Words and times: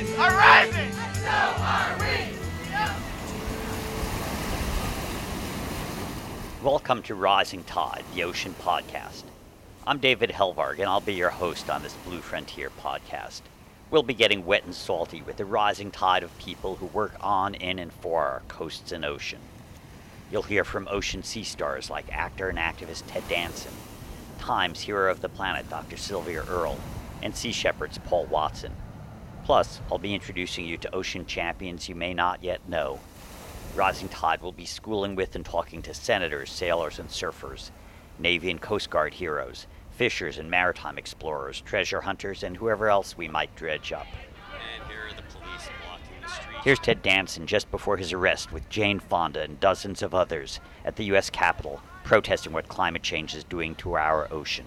And 0.00 0.08
so 0.08 0.22
are 0.22 1.98
we! 1.98 2.06
Yep. 2.70 2.90
Welcome 6.62 7.02
to 7.02 7.14
Rising 7.14 7.64
Tide, 7.64 8.02
the 8.14 8.22
Ocean 8.24 8.54
Podcast. 8.62 9.24
I'm 9.86 9.98
David 9.98 10.30
Helvarg, 10.30 10.78
and 10.78 10.88
I'll 10.88 11.02
be 11.02 11.12
your 11.12 11.28
host 11.28 11.68
on 11.68 11.82
this 11.82 11.92
Blue 12.06 12.22
Frontier 12.22 12.70
podcast. 12.82 13.42
We'll 13.90 14.02
be 14.02 14.14
getting 14.14 14.46
wet 14.46 14.64
and 14.64 14.74
salty 14.74 15.20
with 15.20 15.36
the 15.36 15.44
rising 15.44 15.90
tide 15.90 16.22
of 16.22 16.38
people 16.38 16.76
who 16.76 16.86
work 16.86 17.16
on, 17.20 17.54
in, 17.54 17.78
and 17.78 17.92
for 17.92 18.24
our 18.24 18.40
coasts 18.48 18.92
and 18.92 19.04
ocean. 19.04 19.40
You'll 20.32 20.44
hear 20.44 20.64
from 20.64 20.88
ocean 20.90 21.22
sea 21.22 21.44
stars 21.44 21.90
like 21.90 22.10
actor 22.10 22.48
and 22.48 22.56
activist 22.56 23.02
Ted 23.06 23.28
Danson, 23.28 23.72
Times 24.38 24.80
Hero 24.80 25.10
of 25.10 25.20
the 25.20 25.28
Planet 25.28 25.68
Dr. 25.68 25.98
Sylvia 25.98 26.42
Earle, 26.48 26.78
and 27.22 27.36
Sea 27.36 27.52
Shepherd's 27.52 27.98
Paul 27.98 28.24
Watson. 28.24 28.72
Plus, 29.44 29.80
I'll 29.90 29.98
be 29.98 30.14
introducing 30.14 30.66
you 30.66 30.76
to 30.78 30.94
ocean 30.94 31.26
champions 31.26 31.88
you 31.88 31.94
may 31.94 32.14
not 32.14 32.42
yet 32.44 32.68
know. 32.68 33.00
Rising 33.74 34.08
Tide 34.08 34.42
will 34.42 34.52
be 34.52 34.66
schooling 34.66 35.14
with 35.14 35.36
and 35.36 35.44
talking 35.44 35.82
to 35.82 35.94
senators, 35.94 36.50
sailors, 36.50 36.98
and 36.98 37.08
surfers, 37.08 37.70
Navy 38.18 38.50
and 38.50 38.60
Coast 38.60 38.90
Guard 38.90 39.14
heroes, 39.14 39.66
fishers 39.92 40.38
and 40.38 40.50
maritime 40.50 40.98
explorers, 40.98 41.60
treasure 41.60 42.00
hunters, 42.00 42.42
and 42.42 42.56
whoever 42.56 42.88
else 42.88 43.16
we 43.16 43.28
might 43.28 43.54
dredge 43.54 43.92
up. 43.92 44.06
And 44.52 44.90
here 44.90 45.06
are 45.06 45.14
the 45.14 45.22
police 45.22 45.68
blocking 45.84 46.22
the 46.22 46.28
street. 46.28 46.56
Here's 46.64 46.78
Ted 46.78 47.02
Danson 47.02 47.46
just 47.46 47.70
before 47.70 47.96
his 47.96 48.12
arrest 48.12 48.52
with 48.52 48.68
Jane 48.68 48.98
Fonda 48.98 49.42
and 49.42 49.60
dozens 49.60 50.02
of 50.02 50.14
others 50.14 50.58
at 50.84 50.96
the 50.96 51.04
U.S. 51.04 51.30
Capitol 51.30 51.80
protesting 52.02 52.52
what 52.52 52.68
climate 52.68 53.02
change 53.02 53.34
is 53.34 53.44
doing 53.44 53.74
to 53.76 53.96
our 53.96 54.26
ocean. 54.32 54.66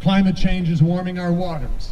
Climate 0.00 0.36
change 0.36 0.68
is 0.68 0.82
warming 0.82 1.18
our 1.18 1.32
waters. 1.32 1.90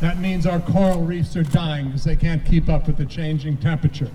That 0.00 0.18
means 0.18 0.46
our 0.46 0.60
coral 0.60 1.02
reefs 1.02 1.36
are 1.36 1.42
dying 1.42 1.86
because 1.86 2.04
they 2.04 2.16
can't 2.16 2.44
keep 2.44 2.68
up 2.68 2.86
with 2.86 2.96
the 2.96 3.04
changing 3.04 3.58
temperature. 3.58 4.10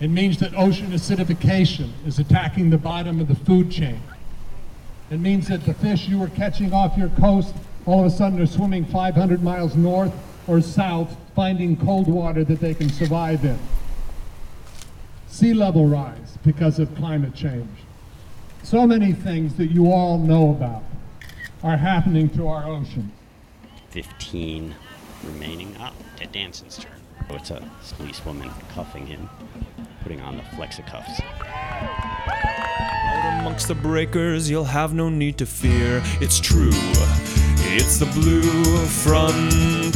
It 0.00 0.08
means 0.08 0.38
that 0.40 0.54
ocean 0.54 0.90
acidification 0.90 1.90
is 2.06 2.18
attacking 2.18 2.70
the 2.70 2.78
bottom 2.78 3.20
of 3.20 3.28
the 3.28 3.34
food 3.34 3.70
chain. 3.70 4.02
It 5.10 5.20
means 5.20 5.48
that 5.48 5.64
the 5.64 5.74
fish 5.74 6.08
you 6.08 6.18
were 6.18 6.28
catching 6.28 6.72
off 6.72 6.98
your 6.98 7.08
coast 7.10 7.54
all 7.86 8.00
of 8.00 8.06
a 8.06 8.10
sudden 8.10 8.40
are 8.40 8.46
swimming 8.46 8.84
500 8.84 9.42
miles 9.42 9.74
north 9.76 10.12
or 10.46 10.60
south, 10.60 11.16
finding 11.34 11.76
cold 11.76 12.06
water 12.08 12.44
that 12.44 12.60
they 12.60 12.74
can 12.74 12.90
survive 12.90 13.44
in. 13.44 13.58
Sea 15.28 15.54
level 15.54 15.86
rise 15.86 16.38
because 16.44 16.78
of 16.78 16.94
climate 16.96 17.34
change. 17.34 17.68
So 18.62 18.86
many 18.86 19.12
things 19.12 19.56
that 19.56 19.66
you 19.66 19.90
all 19.90 20.18
know 20.18 20.50
about 20.50 20.82
are 21.62 21.76
happening 21.76 22.28
to 22.30 22.48
our 22.48 22.66
oceans. 22.66 23.12
15 23.94 24.74
remaining. 25.22 25.76
Oh, 25.78 25.92
Ted 26.16 26.32
Danson's 26.32 26.78
turn. 26.78 27.00
Oh, 27.30 27.36
it's 27.36 27.52
a 27.52 27.62
policewoman 27.96 28.50
cuffing 28.70 29.06
him, 29.06 29.30
putting 30.02 30.20
on 30.20 30.36
the 30.36 30.42
flexicuffs. 30.56 31.20
Out 31.44 33.38
amongst 33.38 33.68
the 33.68 33.76
breakers, 33.76 34.50
you'll 34.50 34.64
have 34.64 34.94
no 34.94 35.08
need 35.08 35.38
to 35.38 35.46
fear. 35.46 36.02
It's 36.20 36.40
true. 36.40 36.72
It's 36.72 37.98
the 37.98 38.06
blue 38.06 38.42
frontier. 38.86 39.92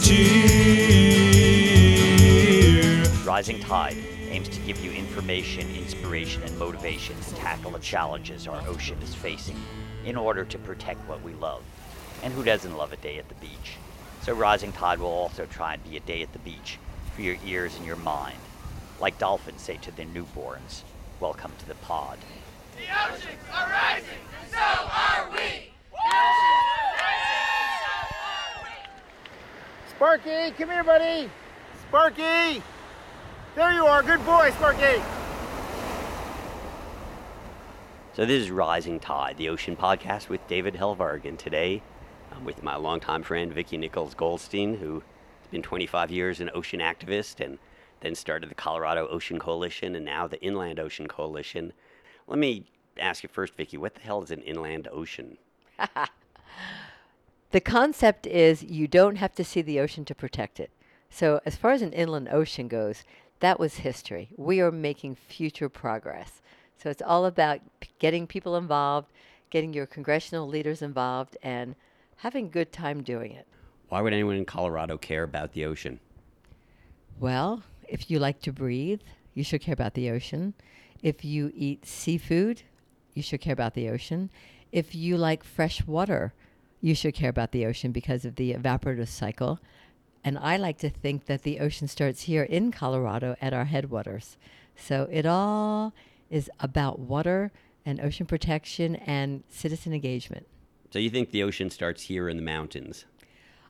Tier. 0.00 0.92
Rising 3.24 3.58
Tide 3.58 3.96
aims 4.30 4.48
to 4.50 4.60
give 4.60 4.78
you 4.84 4.92
information, 4.92 5.68
inspiration, 5.74 6.44
and 6.44 6.56
motivation 6.56 7.20
to 7.20 7.34
tackle 7.34 7.72
the 7.72 7.80
challenges 7.80 8.46
our 8.46 8.64
ocean 8.68 8.96
is 9.02 9.12
facing 9.12 9.56
in 10.04 10.16
order 10.16 10.44
to 10.44 10.58
protect 10.58 11.06
what 11.08 11.22
we 11.22 11.32
love. 11.34 11.62
And 12.22 12.32
who 12.32 12.42
doesn't 12.44 12.76
love 12.76 12.92
a 12.92 12.96
day 12.96 13.18
at 13.18 13.28
the 13.28 13.34
beach? 13.36 13.76
So 14.22 14.32
Rising 14.32 14.72
Tide 14.72 15.00
will 15.00 15.08
also 15.08 15.46
try 15.46 15.74
and 15.74 15.90
be 15.90 15.96
a 15.96 16.00
day 16.00 16.22
at 16.22 16.32
the 16.32 16.38
beach 16.38 16.78
for 17.14 17.22
your 17.22 17.36
ears 17.44 17.76
and 17.76 17.86
your 17.86 17.96
mind. 17.96 18.38
Like 19.00 19.18
dolphins 19.18 19.62
say 19.62 19.78
to 19.82 19.90
their 19.90 20.06
newborns, 20.06 20.82
welcome 21.20 21.52
to 21.58 21.66
the 21.66 21.74
pod. 21.74 22.18
The 22.76 23.12
oceans 23.12 23.42
are 23.52 23.68
rising, 23.68 24.08
and 24.40 24.50
so 24.50 24.58
are 24.58 25.30
we. 25.32 25.72
Sparky, 30.02 30.50
come 30.58 30.68
here, 30.68 30.82
buddy. 30.82 31.30
Sparky. 31.88 32.60
There 33.54 33.72
you 33.72 33.84
are. 33.84 34.02
Good 34.02 34.24
boy, 34.26 34.50
Sparky. 34.56 35.00
So 38.14 38.26
this 38.26 38.42
is 38.42 38.50
Rising 38.50 39.00
Tide, 39.00 39.38
the 39.38 39.48
ocean 39.48 39.74
podcast 39.74 40.28
with 40.28 40.46
David 40.46 40.74
Helvarg, 40.74 41.24
and 41.24 41.38
today 41.38 41.80
I'm 42.30 42.44
with 42.44 42.62
my 42.62 42.76
longtime 42.76 43.22
friend 43.22 43.50
Vicki 43.50 43.78
Nichols 43.78 44.12
Goldstein, 44.12 44.76
who 44.76 44.96
has 44.96 45.48
been 45.50 45.62
25 45.62 46.10
years 46.10 46.38
an 46.38 46.50
ocean 46.52 46.80
activist 46.80 47.42
and 47.42 47.58
then 48.00 48.14
started 48.14 48.50
the 48.50 48.54
Colorado 48.54 49.08
Ocean 49.08 49.38
Coalition 49.38 49.96
and 49.96 50.04
now 50.04 50.26
the 50.26 50.38
Inland 50.42 50.78
Ocean 50.78 51.08
Coalition. 51.08 51.72
Let 52.26 52.38
me 52.38 52.66
ask 52.98 53.22
you 53.22 53.30
first, 53.32 53.54
Vicki, 53.54 53.78
what 53.78 53.94
the 53.94 54.02
hell 54.02 54.22
is 54.22 54.30
an 54.30 54.42
inland 54.42 54.88
ocean? 54.92 55.38
The 57.52 57.60
concept 57.60 58.26
is 58.26 58.62
you 58.62 58.88
don't 58.88 59.16
have 59.16 59.34
to 59.34 59.44
see 59.44 59.60
the 59.60 59.78
ocean 59.78 60.06
to 60.06 60.14
protect 60.14 60.58
it. 60.58 60.70
So, 61.10 61.38
as 61.44 61.54
far 61.54 61.72
as 61.72 61.82
an 61.82 61.92
inland 61.92 62.30
ocean 62.30 62.66
goes, 62.66 63.04
that 63.40 63.60
was 63.60 63.74
history. 63.74 64.30
We 64.38 64.62
are 64.62 64.72
making 64.72 65.16
future 65.16 65.68
progress. 65.68 66.40
So, 66.82 66.90
it's 66.90 67.02
all 67.02 67.26
about 67.26 67.60
p- 67.80 67.90
getting 68.00 68.26
people 68.26 68.56
involved, 68.56 69.12
getting 69.50 69.72
your 69.72 69.86
congressional 69.86 70.48
leaders 70.48 70.82
involved, 70.82 71.36
and 71.42 71.76
having 72.16 72.46
a 72.46 72.48
good 72.48 72.72
time 72.72 73.02
doing 73.02 73.32
it. 73.32 73.46
Why 73.88 74.00
would 74.00 74.12
anyone 74.12 74.36
in 74.36 74.44
Colorado 74.44 74.98
care 74.98 75.22
about 75.22 75.52
the 75.52 75.64
ocean? 75.64 76.00
Well, 77.20 77.62
if 77.88 78.10
you 78.10 78.18
like 78.18 78.40
to 78.42 78.52
breathe, 78.52 79.00
you 79.34 79.44
should 79.44 79.60
care 79.60 79.74
about 79.74 79.94
the 79.94 80.10
ocean. 80.10 80.54
If 81.02 81.24
you 81.24 81.52
eat 81.54 81.86
seafood, 81.86 82.62
you 83.14 83.22
should 83.22 83.40
care 83.40 83.52
about 83.52 83.74
the 83.74 83.88
ocean. 83.88 84.30
If 84.72 84.94
you 84.94 85.16
like 85.16 85.44
fresh 85.44 85.86
water, 85.86 86.32
you 86.80 86.94
should 86.94 87.14
care 87.14 87.30
about 87.30 87.52
the 87.52 87.66
ocean 87.66 87.92
because 87.92 88.24
of 88.24 88.36
the 88.36 88.54
evaporative 88.54 89.08
cycle. 89.08 89.60
And 90.24 90.38
I 90.38 90.56
like 90.56 90.78
to 90.78 90.90
think 90.90 91.26
that 91.26 91.42
the 91.42 91.60
ocean 91.60 91.86
starts 91.86 92.22
here 92.22 92.42
in 92.42 92.72
Colorado 92.72 93.36
at 93.40 93.52
our 93.52 93.66
headwaters. 93.66 94.36
So 94.74 95.08
it 95.10 95.26
all 95.26 95.92
is 96.32 96.50
about 96.58 96.98
water 96.98 97.52
and 97.84 98.00
ocean 98.00 98.26
protection 98.26 98.96
and 98.96 99.44
citizen 99.48 99.92
engagement. 99.92 100.46
So 100.90 100.98
you 100.98 101.10
think 101.10 101.30
the 101.30 101.42
ocean 101.42 101.70
starts 101.70 102.02
here 102.02 102.28
in 102.28 102.36
the 102.36 102.42
mountains? 102.42 103.04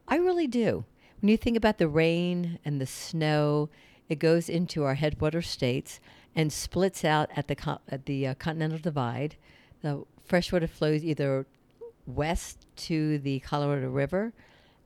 I 0.09 0.17
really 0.17 0.47
do. 0.47 0.85
When 1.21 1.29
you 1.29 1.37
think 1.37 1.57
about 1.57 1.79
the 1.79 1.89
rain 1.89 2.59
and 2.65 2.81
the 2.81 2.87
snow, 2.87 3.69
it 4.09 4.19
goes 4.19 4.49
into 4.49 4.85
our 4.85 4.95
headwater 4.95 5.43
states 5.43 6.01
and 6.35 6.53
splits 6.53 7.05
out 7.05 7.31
at 7.37 7.49
the 7.49 7.55
co- 7.55 7.81
at 7.89 8.07
the 8.07 8.27
uh, 8.29 8.35
continental 8.35 8.79
divide. 8.79 9.37
The 9.83 10.05
freshwater 10.25 10.67
flows 10.67 11.05
either 11.05 11.47
west 12.07 12.67
to 12.77 13.19
the 13.19 13.41
Colorado 13.41 13.89
River, 13.89 14.33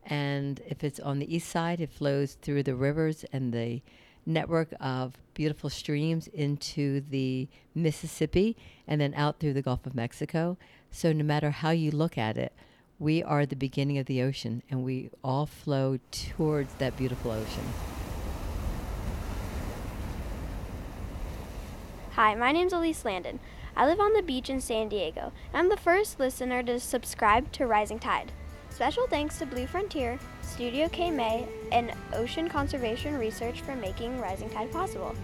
and 0.04 0.60
if 0.66 0.84
it's 0.84 1.00
on 1.00 1.18
the 1.18 1.34
east 1.34 1.48
side, 1.48 1.80
it 1.80 1.90
flows 1.90 2.36
through 2.42 2.62
the 2.64 2.74
rivers 2.74 3.24
and 3.32 3.52
the 3.52 3.82
network 4.26 4.74
of 4.80 5.14
beautiful 5.34 5.70
streams 5.70 6.26
into 6.28 7.00
the 7.00 7.48
Mississippi 7.74 8.56
and 8.86 9.00
then 9.00 9.14
out 9.14 9.38
through 9.38 9.54
the 9.54 9.62
Gulf 9.62 9.86
of 9.86 9.94
Mexico. 9.94 10.58
So 10.90 11.12
no 11.12 11.24
matter 11.24 11.50
how 11.50 11.70
you 11.70 11.90
look 11.90 12.18
at 12.18 12.36
it, 12.36 12.52
we 12.98 13.22
are 13.22 13.46
the 13.46 13.56
beginning 13.56 13.98
of 13.98 14.06
the 14.06 14.22
ocean 14.22 14.62
and 14.70 14.82
we 14.82 15.10
all 15.22 15.46
flow 15.46 15.98
towards 16.10 16.74
that 16.74 16.96
beautiful 16.96 17.30
ocean. 17.30 17.64
Hi, 22.12 22.34
my 22.34 22.50
name's 22.50 22.72
Elise 22.72 23.04
Landon. 23.04 23.40
I 23.76 23.84
live 23.84 24.00
on 24.00 24.14
the 24.14 24.22
beach 24.22 24.48
in 24.48 24.62
San 24.62 24.88
Diego, 24.88 25.32
I'm 25.52 25.68
the 25.68 25.76
first 25.76 26.18
listener 26.18 26.62
to 26.62 26.80
subscribe 26.80 27.52
to 27.52 27.66
Rising 27.66 27.98
Tide. 27.98 28.32
Special 28.76 29.06
thanks 29.06 29.38
to 29.38 29.46
Blue 29.46 29.66
Frontier, 29.66 30.18
Studio 30.42 30.86
K 30.90 31.10
May, 31.10 31.48
and 31.72 31.94
Ocean 32.12 32.46
Conservation 32.46 33.16
Research 33.16 33.62
for 33.62 33.74
making 33.74 34.20
Rising 34.20 34.50
Tide 34.50 34.70
possible. 34.70 35.14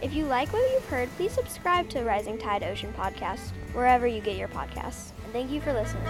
If 0.00 0.14
you 0.14 0.24
like 0.24 0.50
what 0.50 0.72
you've 0.72 0.86
heard, 0.86 1.10
please 1.18 1.32
subscribe 1.32 1.90
to 1.90 2.04
Rising 2.04 2.38
Tide 2.38 2.64
Ocean 2.64 2.94
Podcast 2.96 3.50
wherever 3.74 4.06
you 4.06 4.22
get 4.22 4.38
your 4.38 4.48
podcasts. 4.48 5.10
And 5.24 5.32
thank 5.34 5.50
you 5.50 5.60
for 5.60 5.74
listening. 5.74 6.06